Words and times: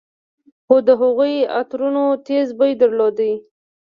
خو 0.65 0.75
د 0.87 0.89
هغوى 1.01 1.35
عطرونو 1.59 2.03
تېز 2.27 2.47
بوى 2.57 2.71
درلود. 2.81 3.17